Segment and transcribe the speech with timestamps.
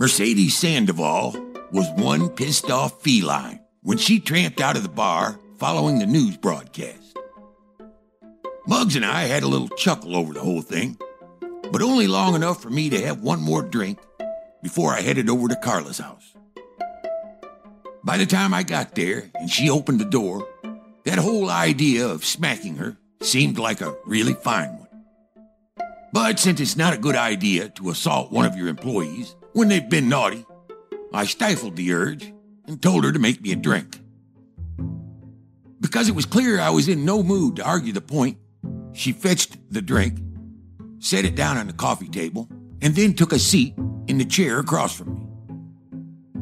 [0.00, 1.32] Mercedes Sandoval
[1.72, 6.38] was one pissed off feline when she tramped out of the bar following the news
[6.38, 7.18] broadcast.
[8.66, 10.96] Muggs and I had a little chuckle over the whole thing,
[11.70, 13.98] but only long enough for me to have one more drink
[14.62, 16.34] before I headed over to Carla's house.
[18.02, 20.48] By the time I got there and she opened the door,
[21.04, 24.89] that whole idea of smacking her seemed like a really fine one.
[26.12, 29.88] But since it's not a good idea to assault one of your employees when they've
[29.88, 30.44] been naughty,
[31.12, 32.32] I stifled the urge
[32.66, 34.00] and told her to make me a drink.
[35.80, 38.38] Because it was clear I was in no mood to argue the point,
[38.92, 40.18] she fetched the drink,
[40.98, 42.48] set it down on the coffee table,
[42.82, 43.74] and then took a seat
[44.06, 45.26] in the chair across from me.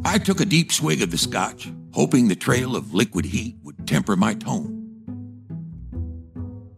[0.05, 3.87] I took a deep swig of the scotch, hoping the trail of liquid heat would
[3.87, 4.77] temper my tone.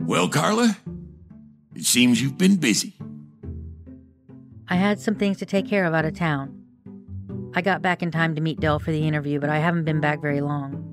[0.00, 0.76] Well, Carla,
[1.74, 2.94] it seems you've been busy.
[4.68, 6.56] I had some things to take care of out of town.
[7.54, 10.00] I got back in time to meet Dell for the interview, but I haven't been
[10.00, 10.86] back very long.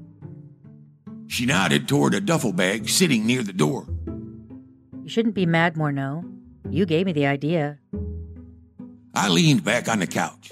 [1.27, 3.85] She nodded toward a duffel bag sitting near the door.
[5.03, 6.23] You shouldn't be mad, Morneau.
[6.69, 7.79] You gave me the idea.
[9.13, 10.51] I leaned back on the couch.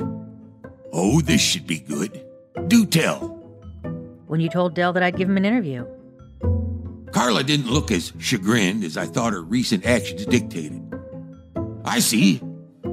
[0.94, 2.24] Oh, this should be good.
[2.68, 3.30] Do tell.
[4.28, 5.86] When you told Dell that I'd give him an interview.
[7.16, 10.84] Carla didn't look as chagrined as I thought her recent actions dictated.
[11.86, 12.42] I see.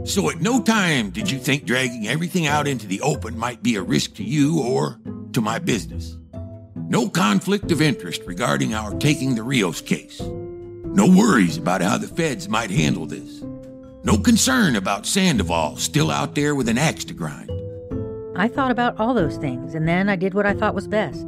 [0.04, 3.74] So at no time did you think dragging everything out into the open might be
[3.74, 5.00] a risk to you or
[5.32, 6.16] to my business.
[6.76, 10.20] No conflict of interest regarding our taking the Rios case.
[10.20, 13.42] No worries about how the feds might handle this.
[14.04, 17.50] No concern about Sandoval still out there with an axe to grind.
[18.36, 21.26] I thought about all those things, and then I did what I thought was best.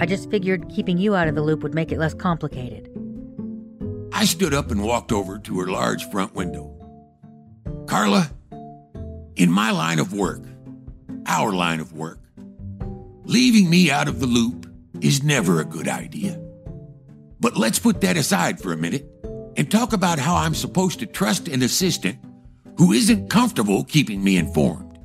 [0.00, 2.90] I just figured keeping you out of the loop would make it less complicated.
[4.14, 6.74] I stood up and walked over to her large front window.
[7.86, 8.30] Carla,
[9.36, 10.42] in my line of work,
[11.26, 12.18] our line of work,
[13.24, 14.66] leaving me out of the loop
[15.02, 16.40] is never a good idea.
[17.38, 19.06] But let's put that aside for a minute
[19.56, 22.18] and talk about how I'm supposed to trust an assistant
[22.78, 24.98] who isn't comfortable keeping me informed.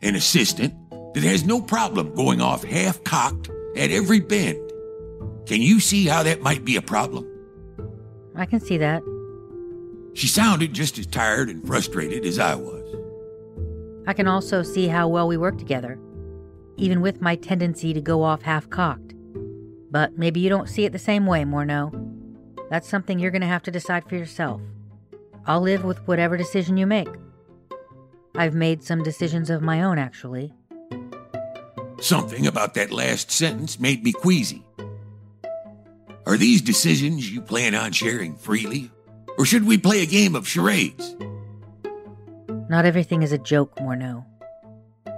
[0.00, 0.74] An assistant
[1.12, 4.58] that has no problem going off half cocked at every bend.
[5.46, 7.26] Can you see how that might be a problem?
[8.36, 9.02] I can see that.
[10.14, 12.76] She sounded just as tired and frustrated as I was.
[14.06, 15.98] I can also see how well we work together,
[16.76, 19.14] even with my tendency to go off half cocked.
[19.90, 21.92] But maybe you don't see it the same way, Morneau.
[22.70, 24.60] That's something you're going to have to decide for yourself.
[25.46, 27.08] I'll live with whatever decision you make.
[28.36, 30.54] I've made some decisions of my own, actually.
[32.00, 34.64] Something about that last sentence made me queasy.
[36.26, 38.90] Are these decisions you plan on sharing freely?
[39.36, 41.14] Or should we play a game of charades?
[42.70, 44.24] Not everything is a joke, Morneau.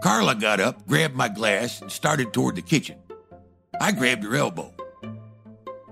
[0.02, 2.98] Carla got up, grabbed my glass, and started toward the kitchen.
[3.80, 4.74] I grabbed her elbow.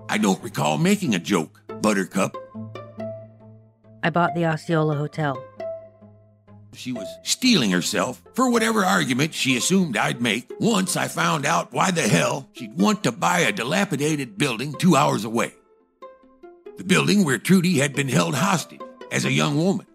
[0.09, 2.35] I don't recall making a joke, Buttercup.
[4.03, 5.41] I bought the Osceola Hotel.
[6.73, 11.73] She was steeling herself for whatever argument she assumed I'd make once I found out
[11.73, 15.53] why the hell she'd want to buy a dilapidated building two hours away.
[16.77, 18.81] The building where Trudy had been held hostage
[19.11, 19.85] as a young woman.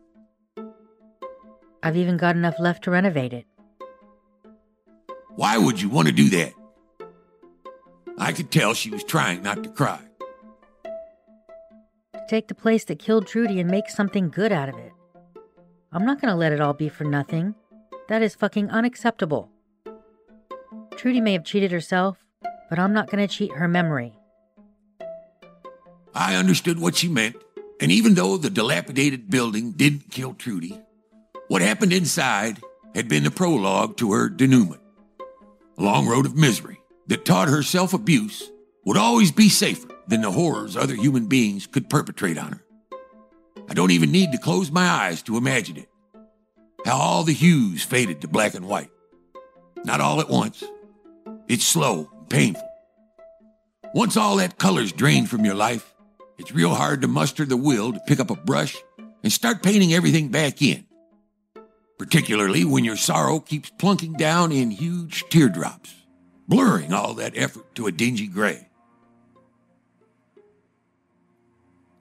[1.83, 3.47] I've even got enough left to renovate it.
[5.31, 6.53] Why would you want to do that?
[8.19, 10.01] I could tell she was trying not to cry.
[12.15, 14.93] To take the place that killed Trudy and make something good out of it.
[15.97, 17.55] I'm not gonna let it all be for nothing.
[18.09, 19.49] That is fucking unacceptable.
[20.95, 22.19] Trudy may have cheated herself,
[22.69, 24.13] but I'm not gonna cheat her memory.
[26.15, 27.37] I understood what she meant,
[27.81, 30.79] and even though the dilapidated building didn't kill Trudy,
[31.49, 32.61] what happened inside
[32.95, 34.83] had been the prologue to her denouement.
[35.79, 38.51] A long road of misery that taught her self abuse
[38.85, 42.66] would always be safer than the horrors other human beings could perpetrate on her.
[43.69, 45.89] I don't even need to close my eyes to imagine it.
[46.85, 48.91] How all the hues faded to black and white.
[49.85, 50.63] Not all at once.
[51.49, 52.69] It's slow painful.
[53.95, 55.95] Once all that color's drained from your life,
[56.39, 58.77] it's real hard to muster the will to pick up a brush
[59.23, 60.87] and start painting everything back in.
[61.99, 65.95] Particularly when your sorrow keeps plunking down in huge teardrops,
[66.47, 68.66] blurring all that effort to a dingy gray.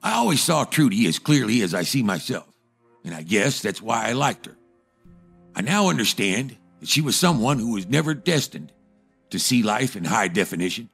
[0.02, 2.46] I always saw Trudy as clearly as I see myself,
[3.04, 4.56] and I guess that's why I liked her.
[5.54, 8.72] I now understand that she was someone who was never destined
[9.30, 10.90] to see life in high definition.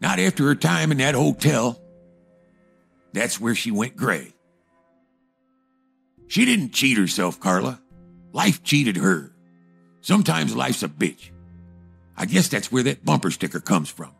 [0.00, 1.80] Not after her time in that hotel.
[3.12, 4.34] That's where she went gray.
[6.26, 7.80] She didn't cheat herself, Carla.
[8.32, 9.32] Life cheated her.
[10.00, 11.30] Sometimes life's a bitch.
[12.16, 14.12] I guess that's where that bumper sticker comes from.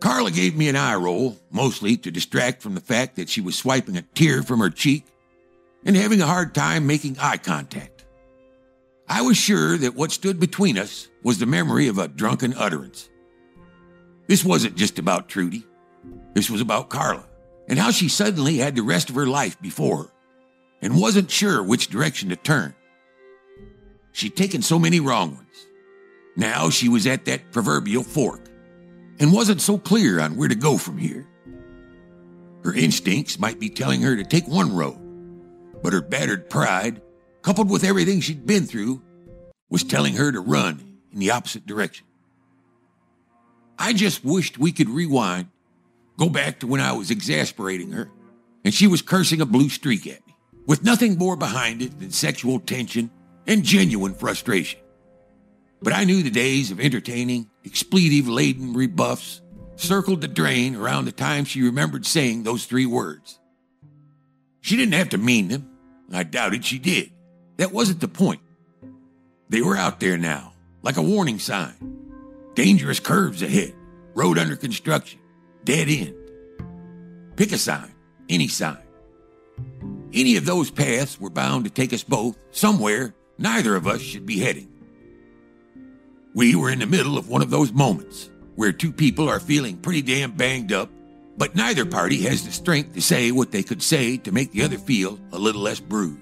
[0.00, 3.56] Carla gave me an eye roll, mostly to distract from the fact that she was
[3.56, 5.06] swiping a tear from her cheek
[5.84, 8.04] and having a hard time making eye contact.
[9.08, 13.08] I was sure that what stood between us was the memory of a drunken utterance.
[14.26, 15.66] This wasn't just about Trudy.
[16.34, 17.24] This was about Carla
[17.68, 20.10] and how she suddenly had the rest of her life before her
[20.82, 22.74] and wasn't sure which direction to turn.
[24.12, 25.66] She'd taken so many wrong ones.
[26.36, 28.48] Now she was at that proverbial fork
[29.18, 31.26] and wasn't so clear on where to go from here.
[32.64, 34.98] Her instincts might be telling her to take one road,
[35.82, 37.00] but her battered pride,
[37.42, 39.02] coupled with everything she'd been through,
[39.70, 42.06] was telling her to run in the opposite direction.
[43.78, 45.48] I just wished we could rewind,
[46.16, 48.10] go back to when I was exasperating her,
[48.64, 50.34] and she was cursing a blue streak at me,
[50.66, 53.10] with nothing more behind it than sexual tension
[53.46, 54.80] and genuine frustration.
[55.80, 59.40] But I knew the days of entertaining, expletive laden rebuffs
[59.76, 63.38] circled the drain around the time she remembered saying those three words.
[64.60, 65.70] She didn't have to mean them.
[66.12, 67.12] I doubted she did.
[67.58, 68.40] That wasn't the point.
[69.48, 70.52] They were out there now,
[70.82, 71.74] like a warning sign.
[72.54, 73.74] Dangerous curves ahead,
[74.14, 75.20] road under construction,
[75.64, 76.14] dead end.
[77.36, 77.94] Pick a sign,
[78.28, 78.78] any sign.
[80.12, 84.26] Any of those paths were bound to take us both somewhere neither of us should
[84.26, 84.68] be heading.
[86.38, 89.76] We were in the middle of one of those moments where two people are feeling
[89.76, 90.88] pretty damn banged up,
[91.36, 94.62] but neither party has the strength to say what they could say to make the
[94.62, 96.20] other feel a little less bruised.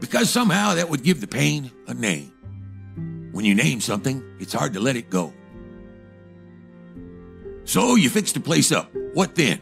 [0.00, 2.32] Because somehow that would give the pain a name.
[3.32, 5.34] When you name something, it's hard to let it go.
[7.64, 8.90] So you fixed the place up.
[9.12, 9.60] What then?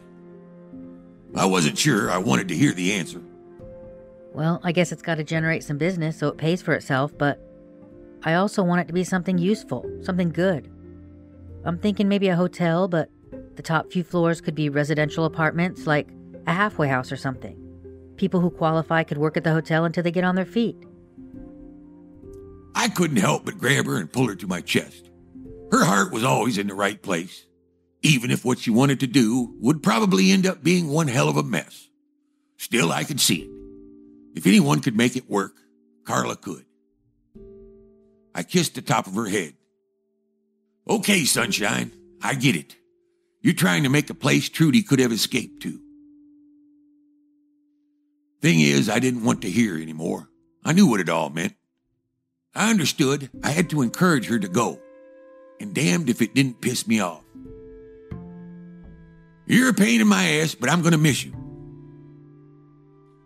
[1.34, 3.20] I wasn't sure I wanted to hear the answer.
[4.34, 7.49] Well, I guess it's got to generate some business so it pays for itself, but
[8.22, 10.70] I also want it to be something useful, something good.
[11.64, 13.10] I'm thinking maybe a hotel, but
[13.56, 16.08] the top few floors could be residential apartments, like
[16.46, 17.56] a halfway house or something.
[18.16, 20.76] People who qualify could work at the hotel until they get on their feet.
[22.74, 25.10] I couldn't help but grab her and pull her to my chest.
[25.70, 27.46] Her heart was always in the right place,
[28.02, 31.36] even if what she wanted to do would probably end up being one hell of
[31.36, 31.88] a mess.
[32.56, 33.50] Still, I could see it.
[34.34, 35.52] If anyone could make it work,
[36.04, 36.64] Carla could.
[38.34, 39.54] I kissed the top of her head.
[40.88, 41.92] Okay, sunshine,
[42.22, 42.76] I get it.
[43.42, 45.80] You're trying to make a place Trudy could have escaped to.
[48.40, 50.28] Thing is, I didn't want to hear anymore.
[50.64, 51.54] I knew what it all meant.
[52.54, 54.80] I understood I had to encourage her to go,
[55.60, 57.22] and damned if it didn't piss me off.
[59.46, 61.34] You're a pain in my ass, but I'm going to miss you.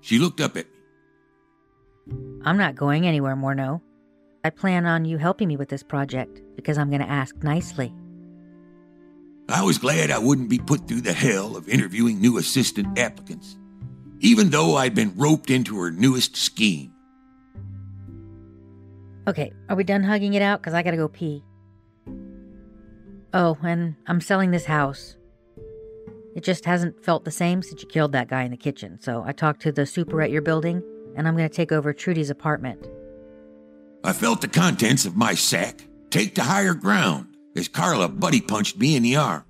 [0.00, 0.72] She looked up at me.
[2.44, 3.80] I'm not going anywhere, Morneau.
[4.44, 7.94] I plan on you helping me with this project because I'm going to ask nicely.
[9.48, 13.56] I was glad I wouldn't be put through the hell of interviewing new assistant applicants,
[14.20, 16.92] even though I'd been roped into her newest scheme.
[19.26, 20.60] Okay, are we done hugging it out?
[20.60, 21.42] Because I gotta go pee.
[23.32, 25.16] Oh, and I'm selling this house.
[26.36, 29.22] It just hasn't felt the same since you killed that guy in the kitchen, so
[29.24, 30.82] I talked to the super at your building,
[31.16, 32.86] and I'm gonna take over Trudy's apartment.
[34.04, 38.76] I felt the contents of my sack take to higher ground as Carla buddy punched
[38.76, 39.44] me in the arm.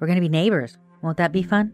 [0.00, 0.76] We're gonna be neighbors.
[1.00, 1.72] Won't that be fun?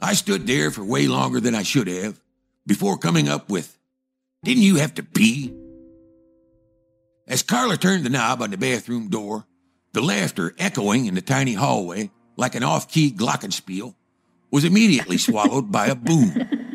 [0.00, 2.20] I stood there for way longer than I should have
[2.64, 3.76] before coming up with,
[4.44, 5.52] Didn't you have to pee?
[7.26, 9.46] As Carla turned the knob on the bathroom door,
[9.92, 13.96] the laughter echoing in the tiny hallway like an off key glockenspiel
[14.52, 16.67] was immediately swallowed by a boom.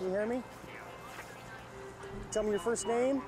[0.00, 0.42] Can you hear me?
[2.32, 3.20] Tell me your first name.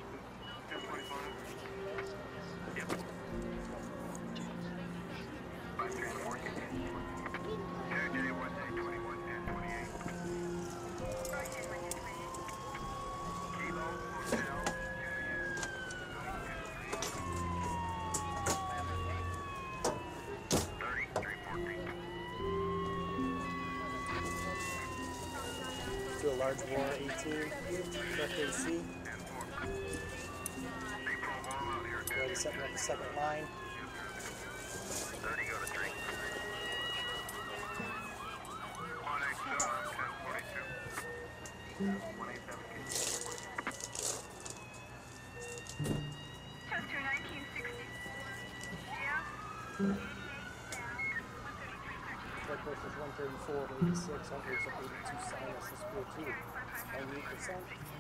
[32.83, 33.47] Second line.
[46.67, 47.63] Chester 1960.
[48.91, 49.95] Yeah.
[52.43, 55.87] Blood pressure's 134 over 86, heart 82, sinus is
[56.19, 56.35] 42,
[57.47, 57.92] 98%.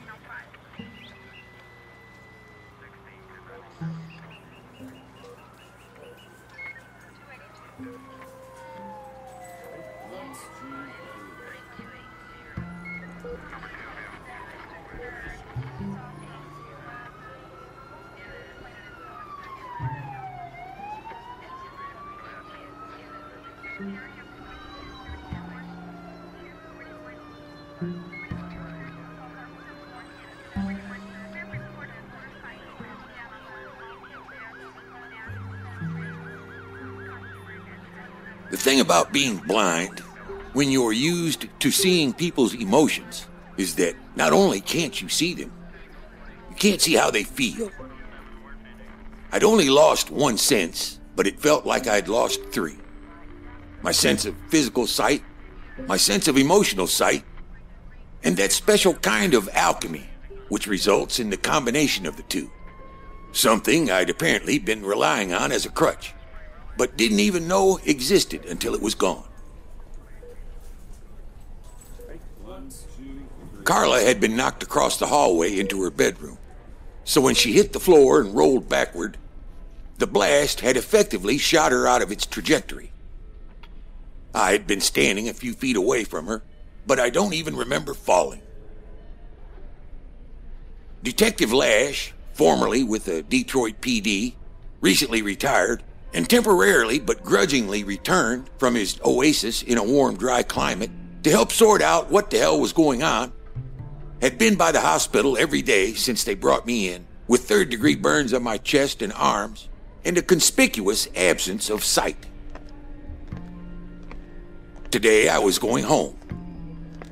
[7.82, 8.11] The
[38.62, 40.00] thing about being blind,
[40.52, 43.26] when you're used to seeing people's emotions,
[43.56, 45.52] is that not only can't you see them,
[46.48, 47.70] you can't see how they feel.
[49.32, 52.76] I'd only lost one sense, but it felt like I'd lost three
[53.82, 55.24] my sense of physical sight,
[55.88, 57.24] my sense of emotional sight,
[58.22, 60.08] and that special kind of alchemy
[60.50, 62.48] which results in the combination of the two.
[63.32, 66.14] Something I'd apparently been relying on as a crutch,
[66.76, 69.28] but didn't even know existed until it was gone.
[73.64, 76.38] Carla had been knocked across the hallway into her bedroom,
[77.04, 79.16] so when she hit the floor and rolled backward,
[79.98, 82.90] the blast had effectively shot her out of its trajectory.
[84.34, 86.42] I had been standing a few feet away from her,
[86.86, 88.42] but I don't even remember falling.
[91.02, 94.34] Detective Lash, formerly with the Detroit PD,
[94.80, 95.82] recently retired,
[96.14, 100.90] and temporarily but grudgingly returned from his oasis in a warm, dry climate
[101.22, 103.32] to help sort out what the hell was going on,
[104.20, 107.96] had been by the hospital every day since they brought me in, with third degree
[107.96, 109.68] burns on my chest and arms,
[110.04, 112.26] and a conspicuous absence of sight.
[114.90, 116.18] Today I was going home.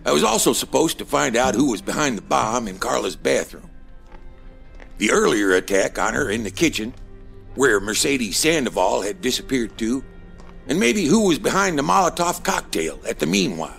[0.05, 3.71] I was also supposed to find out who was behind the bomb in Carla's bathroom.
[4.99, 6.95] The earlier attack on her in the kitchen,
[7.55, 10.05] where Mercedes Sandoval had disappeared to,
[10.67, 13.77] and maybe who was behind the Molotov cocktail at the meanwhile.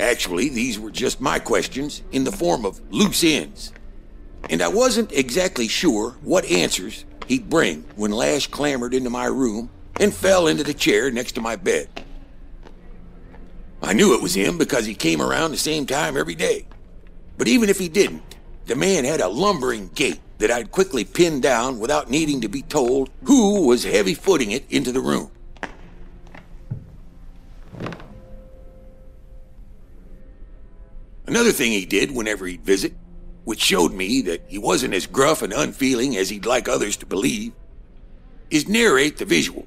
[0.00, 3.72] Actually, these were just my questions in the form of loose ends,
[4.50, 9.70] and I wasn't exactly sure what answers he'd bring when Lash clambered into my room
[10.00, 11.88] and fell into the chair next to my bed.
[13.82, 16.66] I knew it was him because he came around the same time every day.
[17.36, 21.40] But even if he didn't, the man had a lumbering gait that I'd quickly pin
[21.40, 25.30] down without needing to be told who was heavy footing it into the room.
[31.26, 32.94] Another thing he did whenever he'd visit,
[33.44, 37.06] which showed me that he wasn't as gruff and unfeeling as he'd like others to
[37.06, 37.52] believe,
[38.50, 39.66] is narrate the visuals,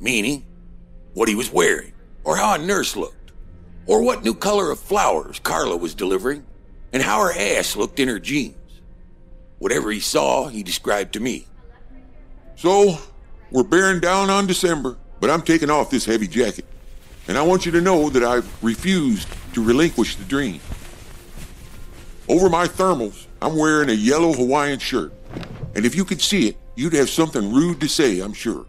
[0.00, 0.44] meaning
[1.14, 1.92] what he was wearing,
[2.24, 3.32] or how a nurse looked,
[3.86, 6.44] or what new color of flowers Carla was delivering,
[6.92, 8.56] and how her ass looked in her jeans.
[9.62, 11.46] Whatever he saw, he described to me.
[12.56, 12.98] So,
[13.52, 16.64] we're bearing down on December, but I'm taking off this heavy jacket.
[17.28, 20.58] And I want you to know that I've refused to relinquish the dream.
[22.28, 25.12] Over my thermals, I'm wearing a yellow Hawaiian shirt.
[25.76, 28.66] And if you could see it, you'd have something rude to say, I'm sure.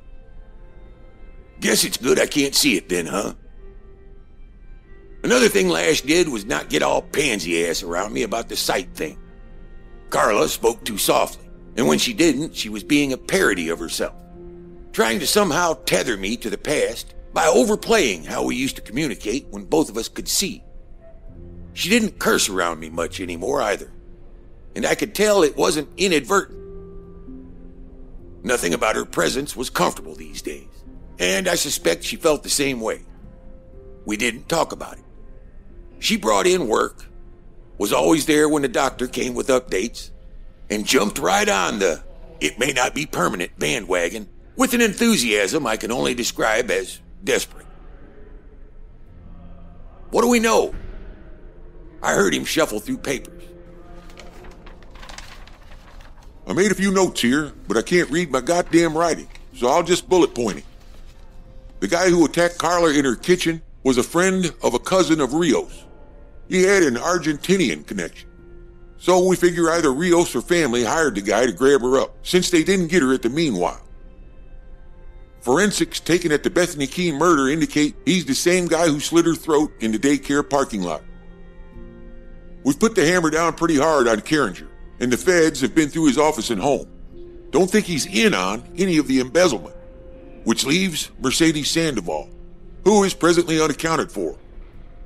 [1.59, 3.33] Guess it's good I can't see it then, huh?
[5.23, 8.93] Another thing Lash did was not get all pansy ass around me about the sight
[8.93, 9.17] thing.
[10.13, 14.13] Carla spoke too softly, and when she didn't, she was being a parody of herself,
[14.91, 19.47] trying to somehow tether me to the past by overplaying how we used to communicate
[19.49, 20.63] when both of us could see.
[21.73, 23.91] She didn't curse around me much anymore either,
[24.75, 26.59] and I could tell it wasn't inadvertent.
[28.43, 30.69] Nothing about her presence was comfortable these days,
[31.17, 33.01] and I suspect she felt the same way.
[34.05, 35.05] We didn't talk about it.
[35.97, 37.03] She brought in work,
[37.83, 40.09] was always there when the doctor came with updates,
[40.69, 42.01] and jumped right on the
[42.39, 47.65] it may not be permanent bandwagon with an enthusiasm I can only describe as desperate.
[50.11, 50.73] What do we know?
[52.01, 53.43] I heard him shuffle through papers.
[56.47, 59.83] I made a few notes here, but I can't read my goddamn writing, so I'll
[59.83, 60.65] just bullet point it.
[61.81, 65.33] The guy who attacked Carla in her kitchen was a friend of a cousin of
[65.33, 65.83] Rios.
[66.53, 68.29] He had an Argentinian connection.
[68.99, 72.51] So we figure either Rios or family hired the guy to grab her up, since
[72.51, 73.81] they didn't get her at the meanwhile.
[75.41, 79.33] Forensics taken at the Bethany Keene murder indicate he's the same guy who slit her
[79.33, 81.01] throat in the daycare parking lot.
[82.63, 84.69] We've put the hammer down pretty hard on Carringer,
[84.99, 86.87] and the feds have been through his office and home.
[87.49, 89.75] Don't think he's in on any of the embezzlement,
[90.43, 92.29] which leaves Mercedes Sandoval,
[92.83, 94.37] who is presently unaccounted for,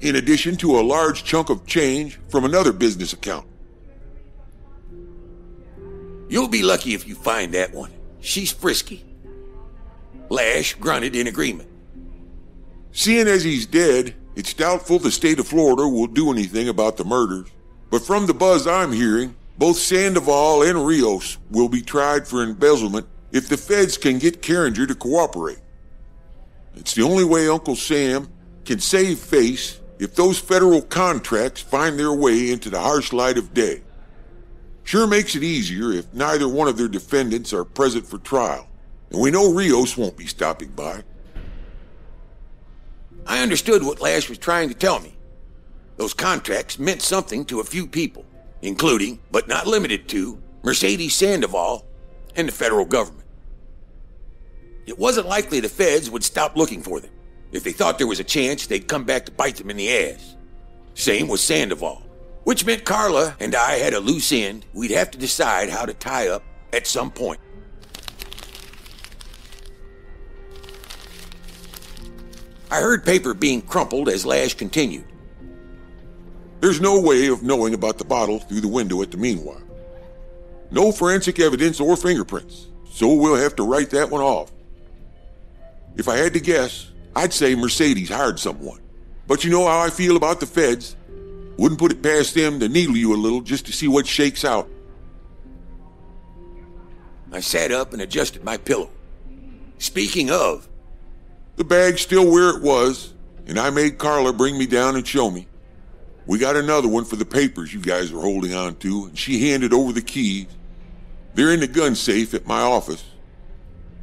[0.02, 3.48] in addition to a large chunk of change from another business account.
[6.30, 7.92] You'll be lucky if you find that one.
[8.20, 9.06] She's frisky.
[10.30, 11.70] Lash grunted in agreement.
[12.92, 17.06] Seeing as he's dead, it's doubtful the state of Florida will do anything about the
[17.06, 17.48] murders.
[17.90, 23.08] But from the buzz I'm hearing, both Sandoval and Rios will be tried for embezzlement
[23.32, 25.60] if the feds can get Carringer to cooperate.
[26.76, 28.30] It's the only way Uncle Sam
[28.66, 33.54] can save face if those federal contracts find their way into the harsh light of
[33.54, 33.82] day.
[34.84, 38.68] Sure makes it easier if neither one of their defendants are present for trial,
[39.10, 41.04] and we know Rios won't be stopping by.
[43.26, 45.18] I understood what Lash was trying to tell me.
[45.98, 48.26] Those contracts meant something to a few people,
[48.62, 51.86] including, but not limited to, Mercedes Sandoval
[52.36, 53.28] and the federal government.
[54.86, 57.12] It wasn't likely the feds would stop looking for them.
[57.52, 59.90] If they thought there was a chance, they'd come back to bite them in the
[59.90, 60.36] ass.
[60.96, 62.02] Same with Sandoval,
[62.44, 65.94] which meant Carla and I had a loose end we'd have to decide how to
[65.94, 67.40] tie up at some point.
[72.70, 75.06] I heard paper being crumpled as Lash continued.
[76.60, 79.62] There's no way of knowing about the bottle through the window at the meanwhile.
[80.70, 84.52] No forensic evidence or fingerprints, so we'll have to write that one off.
[85.96, 88.80] If I had to guess, I'd say Mercedes hired someone.
[89.26, 90.96] But you know how I feel about the feds.
[91.58, 94.46] Wouldn't put it past them to needle you a little just to see what shakes
[94.46, 94.70] out.
[97.32, 98.92] I sat up and adjusted my pillow.
[99.80, 100.70] Speaking of,
[101.56, 103.16] The bag's still where it was,
[103.48, 105.48] and I made Carla bring me down and show me.
[106.28, 109.50] We got another one for the papers you guys are holding on to, and she
[109.50, 110.46] handed over the keys.
[111.34, 113.04] They're in the gun safe at my office.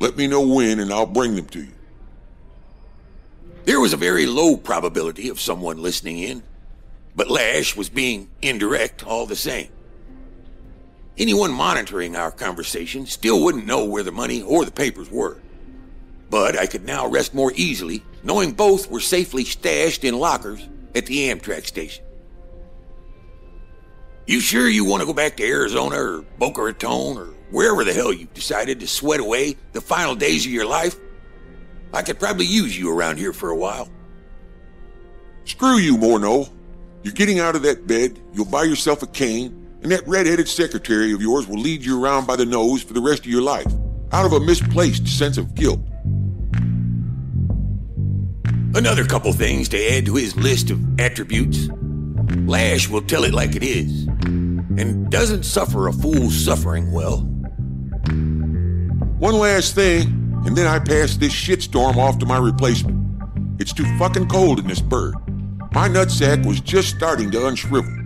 [0.01, 1.74] Let me know when, and I'll bring them to you.
[3.65, 6.43] There was a very low probability of someone listening in,
[7.17, 9.69] but Lash was being indirect all the same.
[11.17, 15.41] Anyone monitoring our conversation still wouldn't know where the money or the papers were.
[16.29, 21.07] But I could now rest more easily knowing both were safely stashed in lockers at
[21.07, 22.05] the Amtrak station.
[24.27, 27.93] You sure you want to go back to Arizona or Boca Raton or wherever the
[27.93, 30.97] hell you've decided to sweat away the final days of your life?
[31.95, 33.89] I could probably use you around here for a while.
[35.45, 36.51] Screw you, Morneau.
[37.05, 41.13] You're getting out of that bed, you'll buy yourself a cane, and that red-headed secretary
[41.13, 43.71] of yours will lead you around by the nose for the rest of your life,
[44.11, 45.81] out of a misplaced sense of guilt.
[48.75, 51.69] Another couple things to add to his list of attributes.
[52.47, 57.19] Lash will tell it like it is, and doesn't suffer a fool's suffering well.
[59.19, 63.05] One last thing, and then I pass this shitstorm off to my replacement.
[63.61, 65.15] It's too fucking cold in this bird.
[65.73, 68.03] My nutsack was just starting to unshrivel.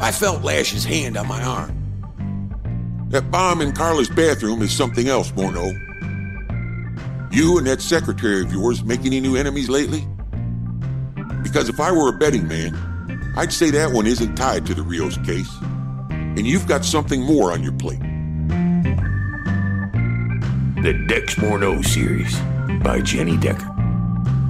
[0.00, 1.76] I felt Lash's hand on my arm.
[3.10, 5.72] That bomb in Carla's bathroom is something else, Morneau.
[7.32, 10.06] You and that secretary of yours make any new enemies lately?
[11.42, 12.74] Because if I were a betting man,
[13.36, 15.50] I'd say that one isn't tied to the Rios case.
[16.10, 18.00] And you've got something more on your plate.
[20.82, 22.38] The Dex Morneau series
[22.82, 23.68] by Jenny Decker.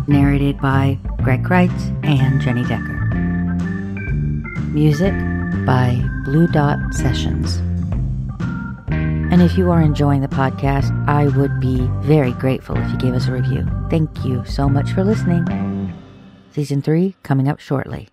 [0.07, 3.01] Narrated by Greg Kreitz and Jenny Decker.
[4.69, 5.13] Music
[5.67, 7.57] by Blue Dot Sessions.
[8.93, 13.15] And if you are enjoying the podcast, I would be very grateful if you gave
[13.15, 13.67] us a review.
[13.91, 15.93] Thank you so much for listening.
[16.53, 18.09] Season 3 coming up shortly.